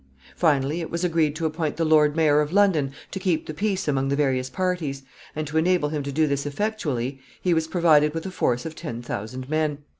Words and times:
Finally, 0.35 0.81
it 0.81 0.89
was 0.89 1.03
agreed 1.03 1.35
to 1.35 1.45
appoint 1.45 1.77
the 1.77 1.85
Lord 1.85 2.15
mayor 2.15 2.41
of 2.41 2.51
London 2.51 2.91
to 3.11 3.19
keep 3.19 3.45
the 3.45 3.53
peace 3.53 3.87
among 3.87 4.09
the 4.09 4.15
various 4.15 4.49
parties, 4.49 5.03
and, 5.35 5.45
to 5.45 5.59
enable 5.59 5.89
him 5.89 6.01
to 6.01 6.11
do 6.11 6.25
this 6.25 6.47
effectually, 6.47 7.19
he 7.39 7.53
was 7.53 7.67
provided 7.67 8.15
with 8.15 8.25
a 8.25 8.31
force 8.31 8.65
of 8.65 8.75
ten 8.75 9.03
thousand 9.03 9.47
men. 9.47 9.83